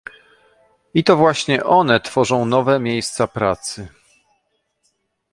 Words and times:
I 0.93 1.03
to 1.03 1.15
właśnie 1.17 1.63
one 1.63 1.99
tworzą 1.99 2.45
nowe 2.45 2.79
miejsca 2.79 3.27
pracy 3.27 3.87